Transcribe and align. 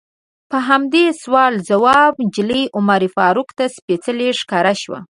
په 0.49 0.57
همدې 0.69 1.05
سوال 1.21 1.53
ځواب 1.69 2.13
نجلۍ 2.25 2.63
عمر 2.77 3.01
فاروق 3.15 3.49
ته 3.57 3.65
سپیڅلې 3.77 4.29
ښکاره 4.39 4.73
شوه. 4.81 4.99